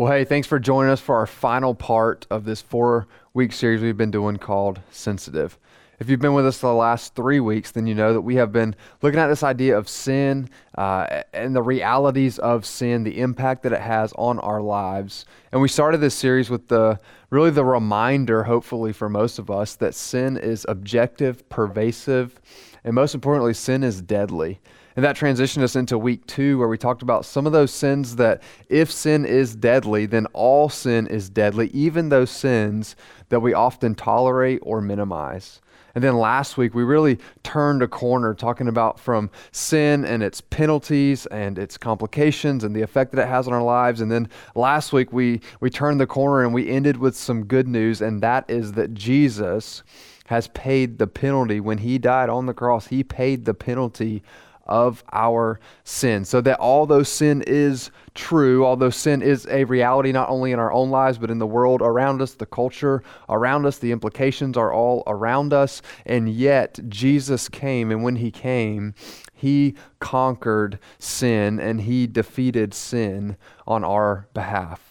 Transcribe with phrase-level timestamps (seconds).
[0.00, 3.82] Well, hey, thanks for joining us for our final part of this four week series
[3.82, 5.58] we've been doing called SINsitive.
[5.98, 8.50] If you've been with us the last three weeks, then you know that we have
[8.50, 13.62] been looking at this idea of sin uh, and the realities of sin, the impact
[13.64, 15.26] that it has on our lives.
[15.52, 16.98] And we started this series with the
[17.28, 22.40] really the reminder, hopefully for most of us, that sin is objective, pervasive,
[22.84, 24.60] and most importantly, sin is deadly.
[24.96, 28.16] And that transitioned us into week two, where we talked about some of those sins
[28.16, 32.96] that if sin is deadly, then all sin is deadly, even those sins
[33.28, 35.60] that we often tolerate or minimize.
[35.94, 40.40] And then last week, we really turned a corner talking about from sin and its
[40.40, 44.00] penalties and its complications and the effect that it has on our lives.
[44.00, 47.66] And then last week, we, we turned the corner and we ended with some good
[47.66, 49.82] news, and that is that Jesus
[50.26, 51.58] has paid the penalty.
[51.58, 54.22] When he died on the cross, he paid the penalty
[54.70, 56.24] of our sin.
[56.24, 60.72] So that although sin is true, although sin is a reality not only in our
[60.72, 64.72] own lives, but in the world around us, the culture around us, the implications are
[64.72, 65.82] all around us.
[66.06, 68.94] And yet, Jesus came, and when he came,
[69.34, 74.90] he conquered sin and he defeated sin on our behalf.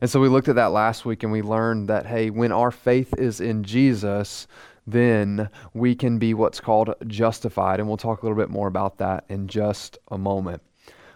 [0.00, 2.70] And so we looked at that last week and we learned that, hey, when our
[2.70, 4.46] faith is in Jesus,
[4.92, 7.80] then we can be what's called justified.
[7.80, 10.62] And we'll talk a little bit more about that in just a moment.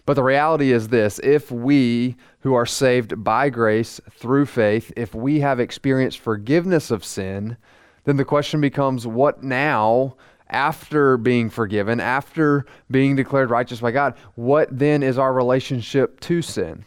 [0.04, 5.14] But the reality is this if we who are saved by grace through faith, if
[5.14, 7.56] we have experienced forgiveness of sin,
[8.04, 10.16] then the question becomes what now?
[10.50, 16.42] After being forgiven, after being declared righteous by God, what then is our relationship to
[16.42, 16.84] sin?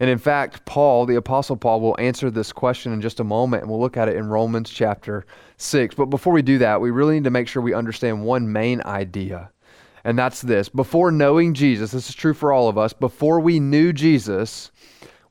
[0.00, 3.62] And in fact, Paul, the Apostle Paul, will answer this question in just a moment,
[3.62, 5.26] and we'll look at it in Romans chapter
[5.58, 5.94] 6.
[5.94, 8.80] But before we do that, we really need to make sure we understand one main
[8.82, 9.50] idea,
[10.04, 10.68] and that's this.
[10.68, 14.70] Before knowing Jesus, this is true for all of us, before we knew Jesus,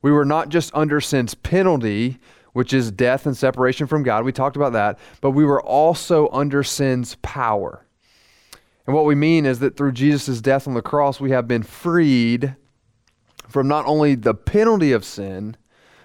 [0.02, 2.18] we were not just under sin's penalty,
[2.52, 4.24] which is death and separation from God.
[4.24, 7.84] We talked about that, but we were also under sin's power.
[8.86, 11.62] And what we mean is that through Jesus' death on the cross, we have been
[11.62, 12.56] freed
[13.48, 15.56] from not only the penalty of sin,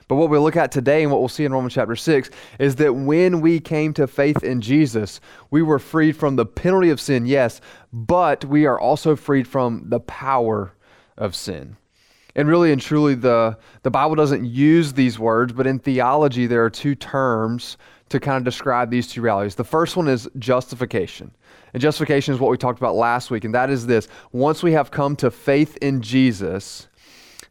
[0.08, 2.76] but what we look at today and what we'll see in Romans chapter 6 is
[2.76, 5.20] that when we came to faith in Jesus,
[5.52, 9.84] we were freed from the penalty of sin, yes, but we are also freed from
[9.88, 10.74] the power
[11.18, 11.78] of sin.
[12.36, 16.64] And really and truly, the, the Bible doesn't use these words, but in theology, there
[16.66, 17.78] are two terms
[18.10, 19.56] to kind of describe these two realities.
[19.56, 21.32] The first one is justification.
[21.74, 24.72] And justification is what we talked about last week, and that is this once we
[24.74, 26.88] have come to faith in Jesus,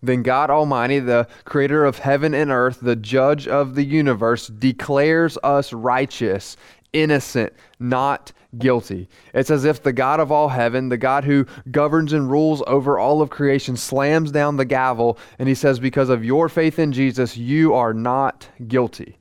[0.03, 5.39] then God Almighty, the creator of heaven and earth, the judge of the universe, declares
[5.43, 6.57] us righteous,
[6.93, 9.09] innocent, not guilty.
[9.33, 12.99] It's as if the God of all heaven, the God who governs and rules over
[12.99, 16.93] all of creation, slams down the gavel and he says, Because of your faith in
[16.93, 19.19] Jesus, you are not guilty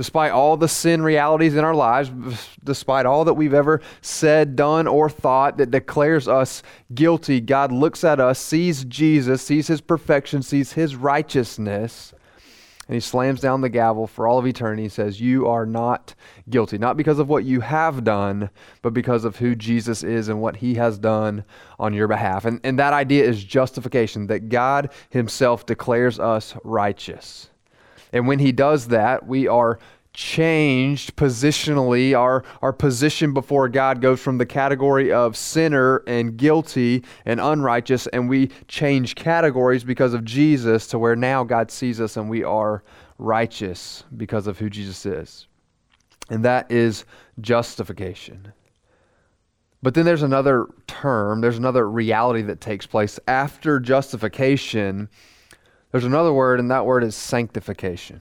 [0.00, 2.10] despite all the sin realities in our lives,
[2.64, 6.62] despite all that we've ever said, done, or thought that declares us
[6.94, 12.14] guilty, God looks at us, sees Jesus, sees his perfection, sees his righteousness,
[12.88, 16.14] and he slams down the gavel for all of eternity and says, You are not
[16.48, 16.78] guilty.
[16.78, 18.48] Not because of what you have done,
[18.80, 21.44] but because of who Jesus is and what he has done
[21.78, 22.46] on your behalf.
[22.46, 27.50] And, and that idea is justification, that God himself declares us righteous.
[28.12, 29.78] And when he does that, we are
[30.12, 32.18] changed positionally.
[32.18, 38.06] Our, our position before God goes from the category of sinner and guilty and unrighteous,
[38.08, 42.42] and we change categories because of Jesus to where now God sees us and we
[42.42, 42.82] are
[43.18, 45.46] righteous because of who Jesus is.
[46.30, 47.04] And that is
[47.40, 48.52] justification.
[49.82, 55.08] But then there's another term, there's another reality that takes place after justification
[55.92, 58.20] there's another word, and that word is sanctification.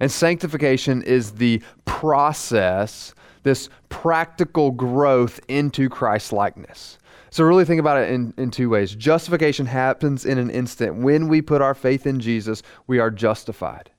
[0.00, 6.98] And sanctification is the process, this practical growth into Christ likeness.
[7.30, 8.94] So, really think about it in, in two ways.
[8.94, 10.96] Justification happens in an instant.
[10.96, 13.90] When we put our faith in Jesus, we are justified.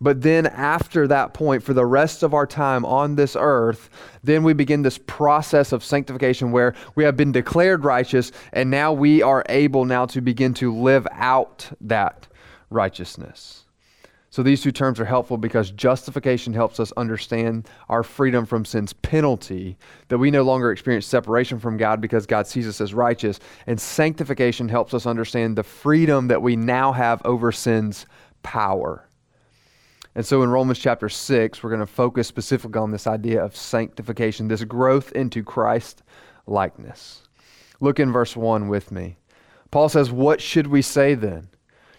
[0.00, 3.90] But then, after that point, for the rest of our time on this earth,
[4.22, 8.92] then we begin this process of sanctification where we have been declared righteous, and now
[8.92, 12.28] we are able now to begin to live out that
[12.70, 13.64] righteousness.
[14.30, 18.92] So these two terms are helpful because justification helps us understand our freedom from sin's
[18.92, 19.78] penalty,
[20.08, 23.40] that we no longer experience separation from God because God sees us as righteous.
[23.66, 28.06] And sanctification helps us understand the freedom that we now have over sin's
[28.44, 29.07] power.
[30.18, 33.54] And so in Romans chapter 6, we're going to focus specifically on this idea of
[33.54, 36.02] sanctification, this growth into Christ
[36.44, 37.22] likeness.
[37.78, 39.18] Look in verse 1 with me.
[39.70, 41.50] Paul says, What should we say then?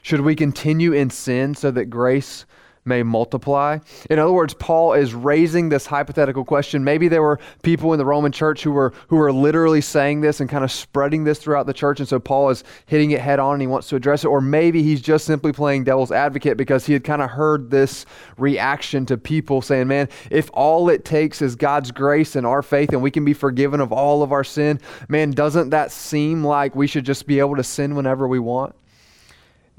[0.01, 2.45] Should we continue in sin so that grace
[2.89, 3.79] may multiply.
[4.09, 6.83] In other words, Paul is raising this hypothetical question.
[6.83, 10.41] Maybe there were people in the Roman church who were who were literally saying this
[10.41, 13.39] and kind of spreading this throughout the church, and so Paul is hitting it head
[13.39, 14.27] on and he wants to address it.
[14.27, 18.05] Or maybe he's just simply playing devil's advocate because he had kind of heard this
[18.37, 22.89] reaction to people saying, Man, if all it takes is God's grace and our faith
[22.89, 26.75] and we can be forgiven of all of our sin, man, doesn't that seem like
[26.75, 28.75] we should just be able to sin whenever we want?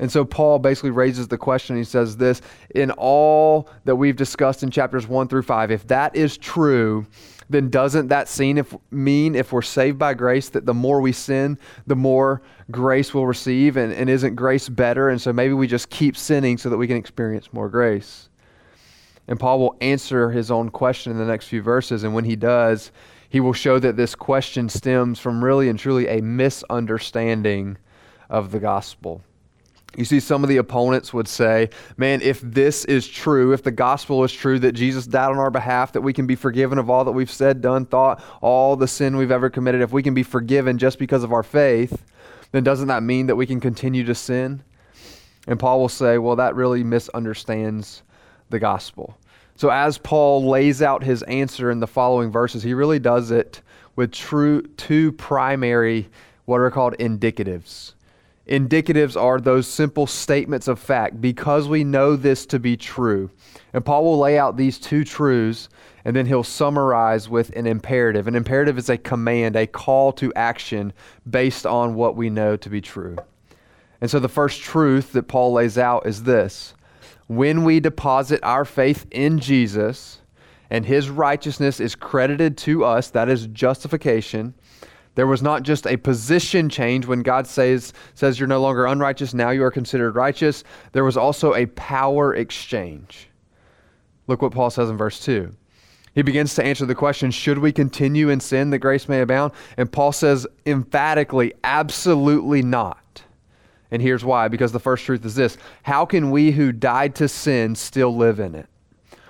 [0.01, 1.77] And so Paul basically raises the question.
[1.77, 2.41] He says this
[2.75, 7.07] in all that we've discussed in chapters 1 through 5, if that is true,
[7.51, 11.59] then doesn't that if, mean if we're saved by grace that the more we sin,
[11.87, 13.77] the more grace we'll receive?
[13.77, 15.11] And, and isn't grace better?
[15.11, 18.31] And so maybe we just keep sinning so that we can experience more grace.
[19.29, 22.05] And Paul will answer his own question in the next few verses.
[22.05, 22.91] And when he does,
[23.29, 27.77] he will show that this question stems from really and truly a misunderstanding
[28.31, 29.23] of the gospel.
[29.97, 33.73] You see, some of the opponents would say, man, if this is true, if the
[33.73, 36.89] gospel is true, that Jesus died on our behalf, that we can be forgiven of
[36.89, 40.15] all that we've said, done, thought, all the sin we've ever committed, if we can
[40.15, 42.05] be forgiven just because of our faith,
[42.53, 44.63] then doesn't that mean that we can continue to sin?
[45.49, 48.03] And Paul will say, well, that really misunderstands
[48.51, 49.17] the gospel.
[49.57, 53.61] So, as Paul lays out his answer in the following verses, he really does it
[53.97, 56.09] with true, two primary,
[56.47, 57.93] what are called indicatives.
[58.51, 63.31] Indicatives are those simple statements of fact because we know this to be true.
[63.73, 65.69] And Paul will lay out these two truths
[66.05, 68.27] and then he'll summarize with an imperative.
[68.27, 70.93] An imperative is a command, a call to action
[71.29, 73.17] based on what we know to be true.
[74.01, 76.75] And so the first truth that Paul lays out is this
[77.29, 80.23] when we deposit our faith in Jesus
[80.71, 84.55] and his righteousness is credited to us, that is justification
[85.21, 89.35] there was not just a position change when God says, says you're no longer unrighteous,
[89.35, 90.65] now you are considered righteous.
[90.93, 93.29] There was also a power exchange.
[94.29, 95.55] Look what Paul says in verse 2.
[96.15, 99.53] He begins to answer the question should we continue in sin that grace may abound?
[99.77, 103.23] And Paul says emphatically, absolutely not.
[103.91, 107.29] And here's why because the first truth is this How can we who died to
[107.29, 108.71] sin still live in it?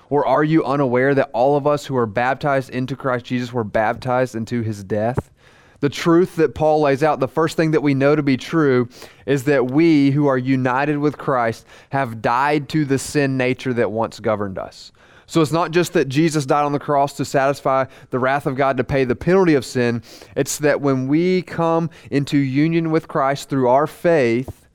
[0.08, 3.64] Or are you unaware that all of us who are baptized into Christ Jesus were
[3.64, 5.32] baptized into his death?
[5.80, 8.88] The truth that Paul lays out, the first thing that we know to be true
[9.26, 13.90] is that we who are united with Christ have died to the sin nature that
[13.90, 14.92] once governed us.
[15.26, 18.56] So it's not just that Jesus died on the cross to satisfy the wrath of
[18.56, 20.02] God to pay the penalty of sin.
[20.36, 24.66] It's that when we come into union with Christ through our faith,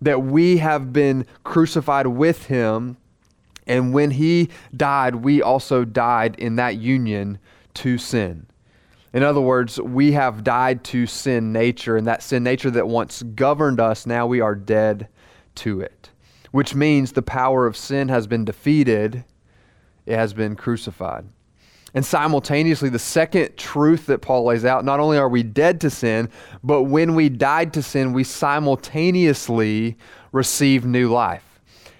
[0.00, 2.96] that we have been crucified with him.
[3.68, 7.38] And when he died, we also died in that union
[7.74, 8.46] to sin.
[9.12, 13.22] In other words, we have died to sin nature, and that sin nature that once
[13.22, 15.08] governed us, now we are dead
[15.56, 16.10] to it.
[16.50, 19.24] Which means the power of sin has been defeated,
[20.06, 21.26] it has been crucified.
[21.94, 25.90] And simultaneously, the second truth that Paul lays out not only are we dead to
[25.90, 26.30] sin,
[26.64, 29.98] but when we died to sin, we simultaneously
[30.32, 31.51] receive new life.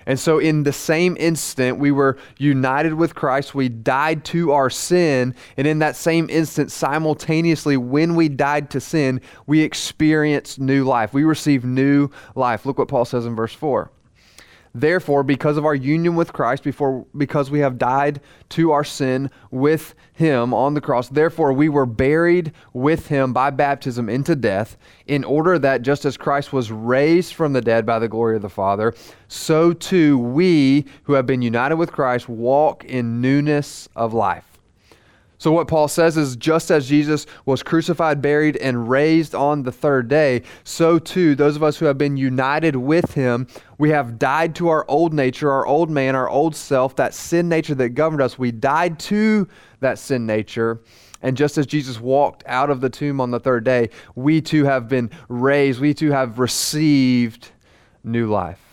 [0.06, 3.54] And so, in the same instant, we were united with Christ.
[3.54, 5.34] We died to our sin.
[5.56, 11.12] And in that same instant, simultaneously, when we died to sin, we experienced new life.
[11.12, 12.66] We received new life.
[12.66, 13.90] Look what Paul says in verse 4.
[14.74, 19.30] Therefore, because of our union with Christ, before, because we have died to our sin
[19.50, 24.76] with him on the cross, therefore we were buried with him by baptism into death,
[25.06, 28.42] in order that just as Christ was raised from the dead by the glory of
[28.42, 28.94] the Father,
[29.28, 34.51] so too we who have been united with Christ walk in newness of life.
[35.42, 39.72] So, what Paul says is just as Jesus was crucified, buried, and raised on the
[39.72, 44.20] third day, so too, those of us who have been united with him, we have
[44.20, 47.88] died to our old nature, our old man, our old self, that sin nature that
[47.88, 48.38] governed us.
[48.38, 49.48] We died to
[49.80, 50.80] that sin nature.
[51.22, 54.62] And just as Jesus walked out of the tomb on the third day, we too
[54.66, 57.50] have been raised, we too have received
[58.04, 58.71] new life.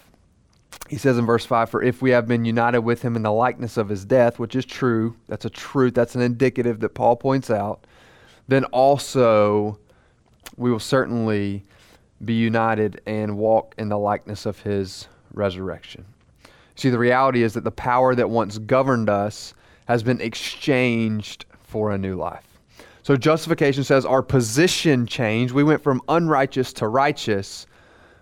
[0.90, 3.32] He says in verse 5 For if we have been united with him in the
[3.32, 7.16] likeness of his death, which is true, that's a truth, that's an indicative that Paul
[7.16, 7.86] points out,
[8.48, 9.78] then also
[10.58, 11.64] we will certainly
[12.26, 16.04] be united and walk in the likeness of his resurrection.
[16.76, 19.54] See, the reality is that the power that once governed us
[19.86, 22.46] has been exchanged for a new life.
[23.04, 25.54] So justification says our position changed.
[25.54, 27.68] We went from unrighteous to righteous.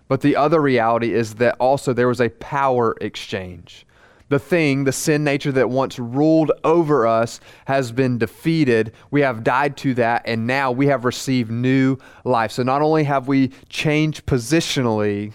[0.08, 3.86] But the other reality is that also there was a power exchange.
[4.30, 8.92] The thing, the sin nature that once ruled over us, has been defeated.
[9.10, 12.52] We have died to that, and now we have received new life.
[12.52, 15.32] So not only have we changed positionally,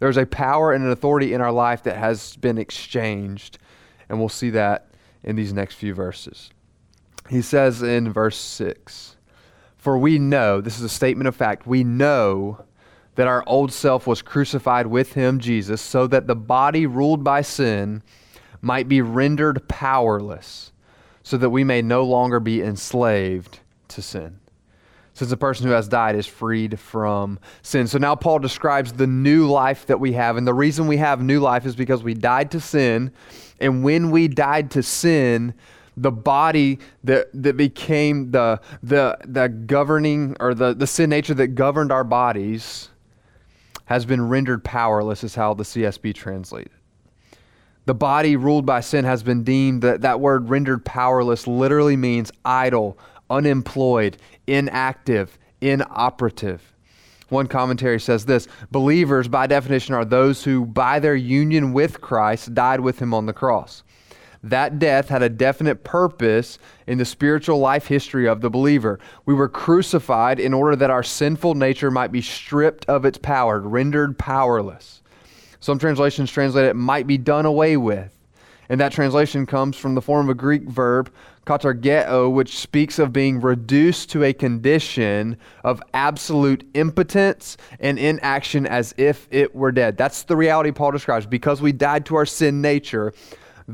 [0.00, 3.58] There's a power and an authority in our life that has been exchanged.
[4.08, 4.88] And we'll see that
[5.22, 6.50] in these next few verses.
[7.28, 9.16] He says in verse 6
[9.76, 12.64] For we know, this is a statement of fact, we know
[13.20, 17.42] that our old self was crucified with him, Jesus, so that the body ruled by
[17.42, 18.02] sin
[18.62, 20.72] might be rendered powerless,
[21.22, 24.40] so that we may no longer be enslaved to sin
[25.12, 27.86] since the person who has died is freed from sin.
[27.86, 30.38] So now Paul describes the new life that we have.
[30.38, 33.12] And the reason we have new life is because we died to sin.
[33.60, 35.52] And when we died to sin,
[35.94, 41.48] the body that, that became the, the, the governing or the, the sin nature that
[41.48, 42.88] governed our bodies
[43.90, 46.70] has been rendered powerless, is how the CSB translated.
[47.86, 52.30] The body ruled by sin has been deemed that that word rendered powerless literally means
[52.44, 52.96] idle,
[53.28, 54.16] unemployed,
[54.46, 56.72] inactive, inoperative.
[57.30, 62.54] One commentary says this Believers, by definition, are those who, by their union with Christ,
[62.54, 63.82] died with him on the cross.
[64.42, 68.98] That death had a definite purpose in the spiritual life history of the believer.
[69.26, 73.60] We were crucified in order that our sinful nature might be stripped of its power,
[73.60, 75.02] rendered powerless.
[75.60, 78.16] Some translations translate it might be done away with.
[78.70, 81.12] And that translation comes from the form of a Greek verb,
[81.44, 88.94] katargeo, which speaks of being reduced to a condition of absolute impotence and inaction as
[88.96, 89.96] if it were dead.
[89.96, 91.26] That's the reality Paul describes.
[91.26, 93.12] Because we died to our sin nature,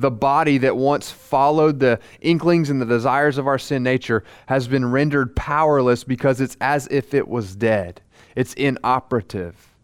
[0.00, 4.68] the body that once followed the inklings and the desires of our sin nature has
[4.68, 8.00] been rendered powerless because it's as if it was dead.
[8.34, 9.74] It's inoperative.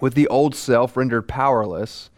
[0.00, 2.10] With the old self rendered powerless,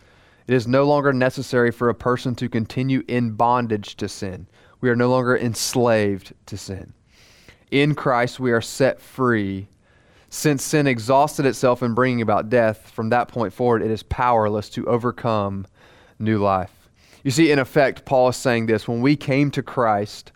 [0.47, 4.47] it is no longer necessary for a person to continue in bondage to sin.
[4.81, 6.93] We are no longer enslaved to sin.
[7.71, 9.69] In Christ, we are set free.
[10.29, 14.69] Since sin exhausted itself in bringing about death, from that point forward, it is powerless
[14.71, 15.67] to overcome
[16.19, 16.76] new life.
[17.27, 20.31] You see, in effect, Paul is saying this when we came to Christ,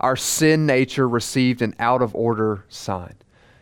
[0.00, 3.16] our sin nature received an out of order sign.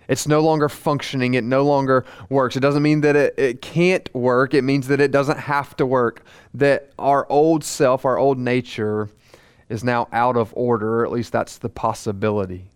[0.06, 1.34] It's no longer functioning.
[1.34, 2.56] It no longer works.
[2.56, 4.54] It doesn't mean that it, it can't work.
[4.54, 6.22] It means that it doesn't have to work.
[6.54, 9.08] That our old self, our old nature,
[9.68, 12.70] is now out of order, or at least that's the possibility.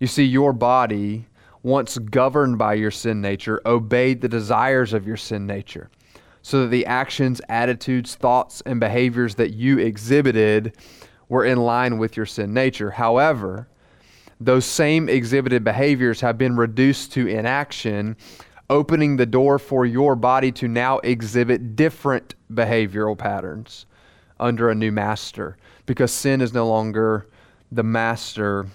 [0.00, 1.28] You see, your body,
[1.62, 5.88] once governed by your sin nature, obeyed the desires of your sin nature.
[6.44, 10.76] So that the actions, attitudes, thoughts, and behaviors that you exhibited
[11.30, 12.90] were in line with your sin nature.
[12.90, 13.66] However,
[14.38, 18.14] those same exhibited behaviors have been reduced to inaction,
[18.68, 23.86] opening the door for your body to now exhibit different behavioral patterns
[24.38, 27.26] under a new master because sin is no longer
[27.72, 28.66] the master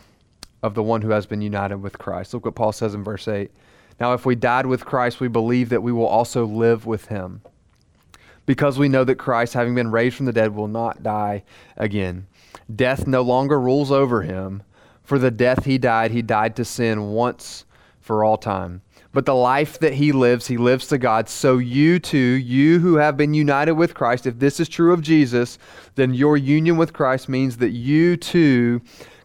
[0.63, 2.33] of the one who has been united with Christ.
[2.33, 3.51] Look what Paul says in verse 8.
[3.99, 7.43] Now, if we died with Christ, we believe that we will also live with him.
[8.49, 11.43] Because we know that Christ, having been raised from the dead, will not die
[11.77, 12.25] again.
[12.75, 14.63] Death no longer rules over him.
[15.03, 17.65] For the death he died, he died to sin once
[18.01, 18.81] for all time.
[19.13, 21.29] But the life that he lives, he lives to God.
[21.29, 25.01] So you too, you who have been united with Christ, if this is true of
[25.03, 25.59] Jesus,
[25.93, 28.81] then your union with Christ means that you too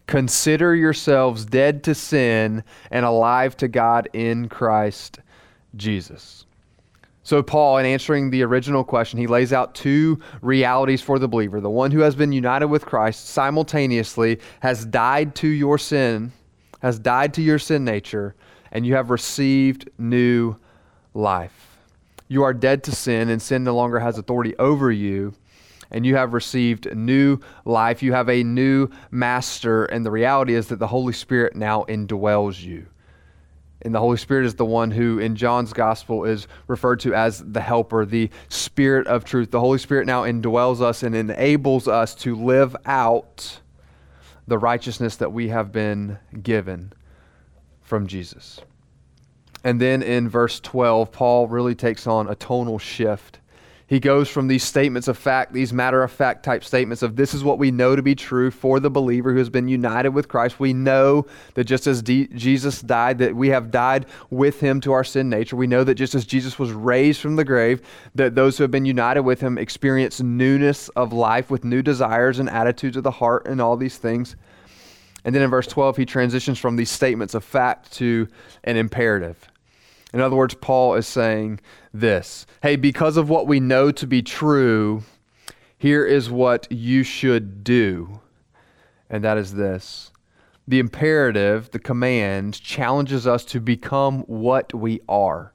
[0.06, 5.20] consider yourselves dead to sin and alive to God in Christ
[5.76, 6.44] Jesus.
[7.24, 11.58] So, Paul, in answering the original question, he lays out two realities for the believer.
[11.58, 16.32] The one who has been united with Christ simultaneously has died to your sin,
[16.82, 18.34] has died to your sin nature,
[18.70, 20.56] and you have received new
[21.14, 21.78] life.
[22.28, 25.32] You are dead to sin, and sin no longer has authority over you,
[25.90, 28.02] and you have received new life.
[28.02, 32.62] You have a new master, and the reality is that the Holy Spirit now indwells
[32.62, 32.86] you.
[33.84, 37.44] And the Holy Spirit is the one who, in John's gospel, is referred to as
[37.44, 39.50] the helper, the Spirit of truth.
[39.50, 43.60] The Holy Spirit now indwells us and enables us to live out
[44.46, 46.92] the righteousness that we have been given
[47.82, 48.60] from Jesus.
[49.62, 53.38] And then in verse 12, Paul really takes on a tonal shift
[53.86, 57.34] he goes from these statements of fact, these matter of fact type statements of this
[57.34, 60.26] is what we know to be true for the believer who has been united with
[60.26, 60.58] Christ.
[60.58, 64.92] We know that just as D- Jesus died, that we have died with him to
[64.92, 65.56] our sin nature.
[65.56, 67.82] We know that just as Jesus was raised from the grave,
[68.14, 72.38] that those who have been united with him experience newness of life with new desires
[72.38, 74.34] and attitudes of the heart and all these things.
[75.26, 78.28] And then in verse 12, he transitions from these statements of fact to
[78.64, 79.50] an imperative.
[80.14, 81.58] In other words, Paul is saying
[81.92, 85.02] this Hey, because of what we know to be true,
[85.76, 88.20] here is what you should do.
[89.10, 90.12] And that is this
[90.68, 95.52] the imperative, the command, challenges us to become what we are.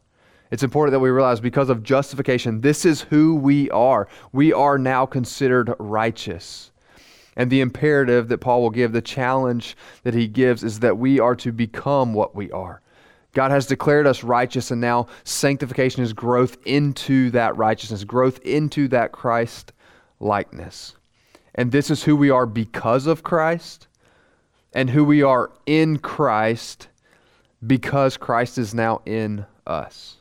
[0.51, 4.09] It's important that we realize because of justification, this is who we are.
[4.33, 6.71] We are now considered righteous.
[7.37, 11.17] And the imperative that Paul will give, the challenge that he gives, is that we
[11.17, 12.81] are to become what we are.
[13.33, 18.87] God has declared us righteous, and now sanctification is growth into that righteousness, growth into
[18.89, 19.71] that Christ
[20.19, 20.95] likeness.
[21.55, 23.87] And this is who we are because of Christ,
[24.73, 26.87] and who we are in Christ
[27.65, 30.17] because Christ is now in us.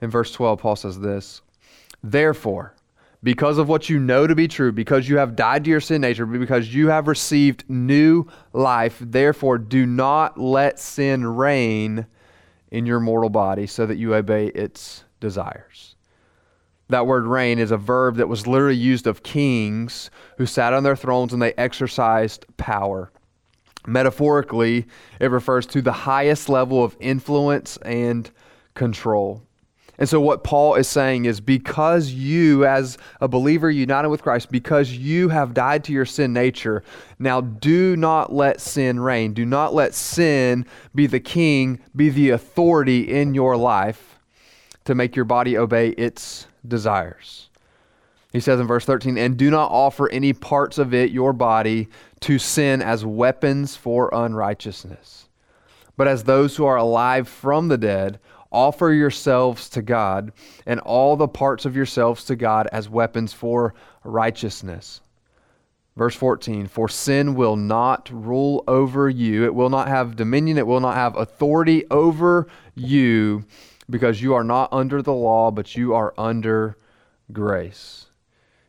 [0.00, 1.42] In verse 12, Paul says this
[2.02, 2.74] Therefore,
[3.22, 6.00] because of what you know to be true, because you have died to your sin
[6.00, 12.06] nature, because you have received new life, therefore do not let sin reign
[12.70, 15.96] in your mortal body so that you obey its desires.
[16.88, 20.84] That word reign is a verb that was literally used of kings who sat on
[20.84, 23.12] their thrones and they exercised power.
[23.86, 24.86] Metaphorically,
[25.20, 28.30] it refers to the highest level of influence and
[28.74, 29.42] control.
[29.98, 34.50] And so, what Paul is saying is because you, as a believer united with Christ,
[34.50, 36.84] because you have died to your sin nature,
[37.18, 39.32] now do not let sin reign.
[39.32, 44.20] Do not let sin be the king, be the authority in your life
[44.84, 47.50] to make your body obey its desires.
[48.32, 51.88] He says in verse 13, and do not offer any parts of it, your body,
[52.20, 55.28] to sin as weapons for unrighteousness,
[55.96, 60.32] but as those who are alive from the dead Offer yourselves to God
[60.66, 63.74] and all the parts of yourselves to God as weapons for
[64.04, 65.00] righteousness.
[65.96, 70.66] Verse 14 For sin will not rule over you, it will not have dominion, it
[70.66, 73.44] will not have authority over you,
[73.90, 76.76] because you are not under the law, but you are under
[77.32, 78.07] grace.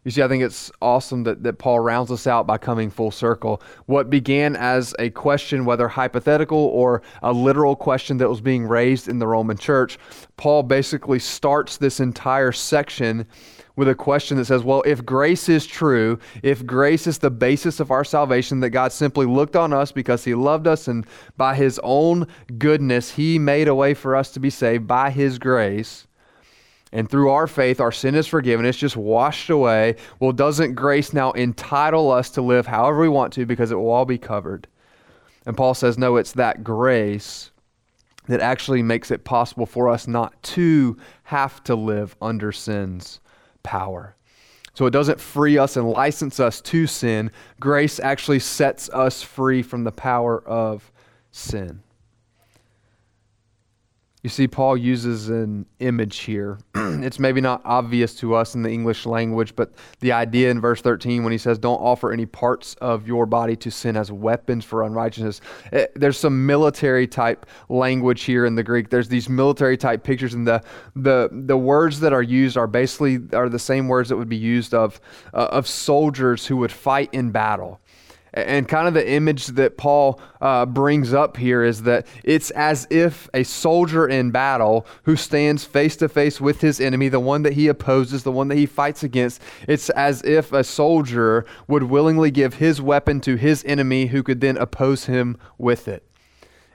[0.09, 3.11] You see, I think it's awesome that, that Paul rounds us out by coming full
[3.11, 3.61] circle.
[3.85, 9.07] What began as a question, whether hypothetical or a literal question that was being raised
[9.07, 9.99] in the Roman church,
[10.35, 13.27] Paul basically starts this entire section
[13.75, 17.79] with a question that says, Well, if grace is true, if grace is the basis
[17.79, 21.05] of our salvation, that God simply looked on us because he loved us and
[21.37, 22.25] by his own
[22.57, 26.07] goodness, he made a way for us to be saved by his grace
[26.91, 28.65] and through our faith, our sin is forgiven.
[28.65, 29.95] It's just washed away.
[30.19, 33.91] Well, doesn't grace now entitle us to live however we want to because it will
[33.91, 34.67] all be covered?
[35.45, 37.51] And Paul says, no, it's that grace
[38.27, 43.19] that actually makes it possible for us not to have to live under sin's
[43.63, 44.15] power.
[44.73, 47.31] So it doesn't free us and license us to sin.
[47.59, 50.91] Grace actually sets us free from the power of
[51.31, 51.81] sin.
[54.21, 56.59] You see, Paul uses an image here.
[56.75, 60.81] it's maybe not obvious to us in the English language, but the idea in verse
[60.81, 64.65] 13 when he says, Don't offer any parts of your body to sin as weapons
[64.65, 65.39] for unrighteousness,
[65.71, 68.89] it, eh, there's some military type language here in the Greek.
[68.89, 70.61] There's these military type pictures, and the,
[70.97, 74.35] the, the words that are used are basically are the same words that would be
[74.35, 74.99] used of,
[75.33, 77.79] uh, of soldiers who would fight in battle.
[78.33, 82.87] And kind of the image that Paul uh, brings up here is that it's as
[82.89, 87.43] if a soldier in battle who stands face to face with his enemy, the one
[87.43, 91.83] that he opposes, the one that he fights against, it's as if a soldier would
[91.83, 96.03] willingly give his weapon to his enemy who could then oppose him with it.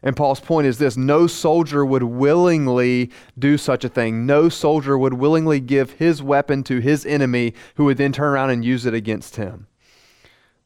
[0.05, 4.27] And Paul's point is this no soldier would willingly do such a thing.
[4.27, 8.51] No soldier would willingly give his weapon to his enemy who would then turn around
[8.51, 9.67] and use it against him.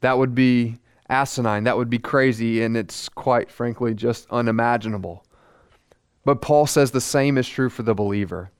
[0.01, 1.65] That would be asinine.
[1.65, 5.25] That would be crazy, and it's quite frankly just unimaginable.
[6.25, 8.51] But Paul says the same is true for the believer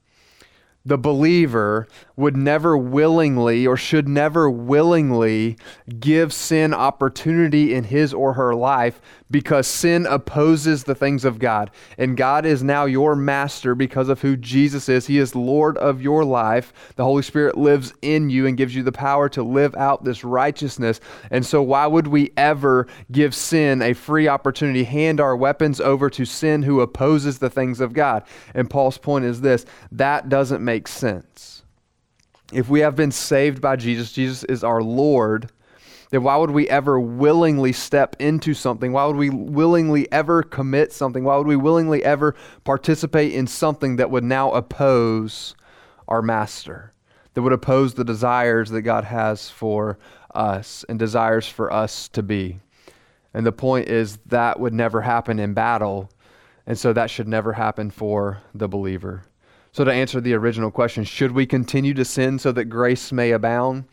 [0.89, 5.57] the believer would never willingly or should never willingly
[6.01, 11.71] give sin opportunity in his or her life because sin opposes the things of God.
[11.97, 15.07] And God is now your master because of who Jesus is.
[15.07, 16.73] He is Lord of your life.
[16.97, 20.25] The Holy Spirit lives in you and gives you the power to live out this
[20.25, 21.01] righteousness.
[21.31, 26.09] And so, why would we ever give sin a free opportunity, hand our weapons over
[26.11, 28.25] to sin who opposes the things of God?
[28.55, 31.63] And Paul's point is this that doesn't make sense.
[32.53, 35.51] If we have been saved by Jesus, Jesus is our Lord,
[36.11, 38.93] then why would we ever willingly step into something?
[38.93, 41.25] Why would we willingly ever commit something?
[41.25, 45.55] Why would we willingly ever participate in something that would now oppose
[46.07, 46.95] our master,
[47.35, 49.99] that would oppose the desires that God has for
[50.35, 52.61] us and desires for us to be?
[53.35, 56.11] And the point is that would never happen in battle,
[56.67, 59.25] and so that should never happen for the believer.
[59.73, 63.33] So, to answer the original question, should we continue to sin so that grace may
[63.33, 63.85] abound?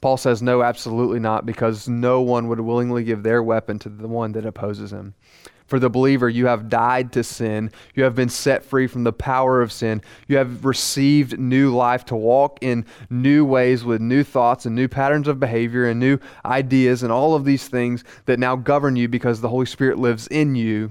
[0.00, 4.08] Paul says, no, absolutely not, because no one would willingly give their weapon to the
[4.08, 5.14] one that opposes him.
[5.66, 7.70] For the believer, you have died to sin.
[7.94, 10.02] You have been set free from the power of sin.
[10.26, 14.88] You have received new life to walk in new ways with new thoughts and new
[14.88, 19.06] patterns of behavior and new ideas and all of these things that now govern you
[19.06, 20.90] because the Holy Spirit lives in you.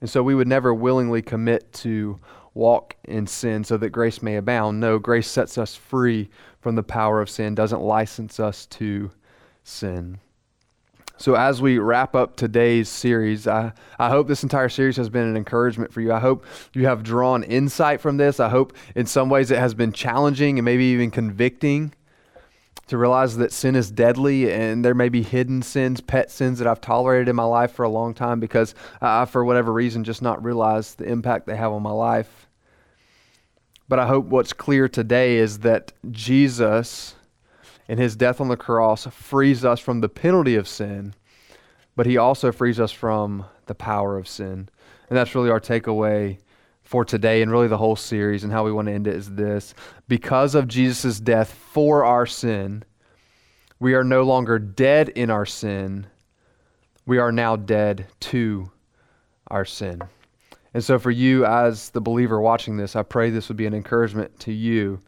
[0.00, 2.18] And so we would never willingly commit to
[2.58, 4.80] walk in sin so that grace may abound.
[4.80, 6.28] No, grace sets us free
[6.60, 9.10] from the power of sin, doesn't license us to
[9.62, 10.18] sin.
[11.16, 15.26] So, as we wrap up today's series, I, I hope this entire series has been
[15.26, 16.12] an encouragement for you.
[16.12, 16.44] I hope
[16.74, 18.38] you have drawn insight from this.
[18.38, 21.92] I hope in some ways it has been challenging and maybe even convicting
[22.86, 26.68] to realize that sin is deadly and there may be hidden sins, pet sins that
[26.68, 30.22] I've tolerated in my life for a long time because I, for whatever reason, just
[30.22, 32.47] not realized the impact they have on my life.
[33.88, 37.14] But I hope what's clear today is that Jesus
[37.88, 41.14] and his death on the cross frees us from the penalty of sin,
[41.96, 44.68] but he also frees us from the power of sin.
[45.08, 46.38] And that's really our takeaway
[46.82, 49.34] for today and really the whole series and how we want to end it is
[49.34, 49.74] this.
[50.06, 52.84] Because of Jesus' death for our sin,
[53.80, 56.06] we are no longer dead in our sin.
[57.06, 58.70] We are now dead to
[59.50, 60.02] our sin.
[60.74, 63.74] And so, for you as the believer watching this, I pray this would be an
[63.74, 65.00] encouragement to you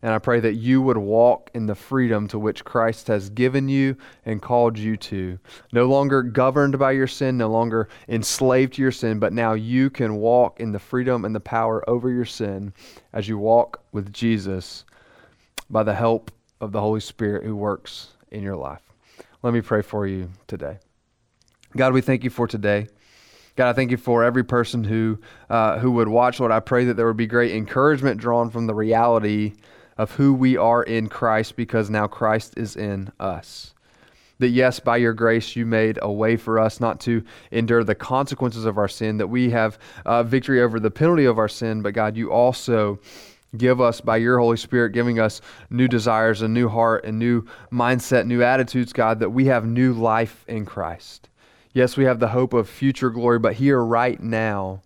[0.00, 3.68] and I pray that you would walk in the freedom to which Christ has given
[3.68, 5.38] you and called you to.
[5.72, 9.90] No longer governed by your sin, no longer enslaved to your sin, but now you
[9.90, 12.72] can walk in the freedom and the power over your sin
[13.12, 14.84] as you walk with Jesus
[15.68, 18.82] by the help of the Holy Spirit who works in your life.
[19.42, 20.78] Let me pray for you today.
[21.76, 22.86] God, we thank you for today.
[23.58, 25.18] God, I thank you for every person who
[25.50, 26.38] uh, who would watch.
[26.38, 29.54] Lord, I pray that there would be great encouragement drawn from the reality
[29.96, 33.74] of who we are in Christ because now Christ is in us.
[34.38, 37.96] That yes, by your grace, you made a way for us not to endure the
[37.96, 41.82] consequences of our sin, that we have uh, victory over the penalty of our sin,
[41.82, 43.00] but God, you also
[43.56, 47.44] give us by your Holy Spirit, giving us new desires, a new heart, a new
[47.72, 51.28] mindset, new attitudes, God, that we have new life in Christ.
[51.78, 54.82] Yes, we have the hope of future glory, but here right now,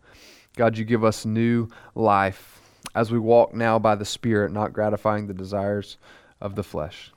[0.57, 2.61] God, you give us new life
[2.94, 5.96] as we walk now by the Spirit, not gratifying the desires
[6.42, 7.11] of the flesh.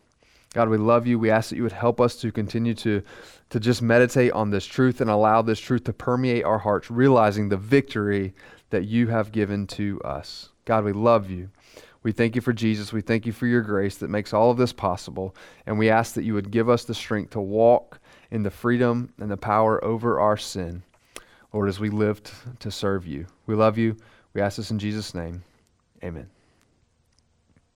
[0.53, 1.19] God, we love you.
[1.19, 3.03] We ask that you would help us to continue to,
[3.49, 7.49] to just meditate on this truth and allow this truth to permeate our hearts, realizing
[7.49, 8.33] the victory
[8.69, 10.51] that you have given to us.
[10.63, 11.49] God, we love you.
[12.01, 12.93] We thank you for Jesus.
[12.93, 15.35] We thank you for your grace that makes all of this possible.
[15.65, 17.99] And we ask that you would give us the strength to walk
[18.31, 20.83] in the freedom and the power over our sin,
[21.53, 22.21] Lord, as we live
[22.59, 23.27] to serve you.
[23.47, 23.97] We love you.
[24.33, 25.43] We ask this in Jesus' name.
[26.03, 26.29] Amen.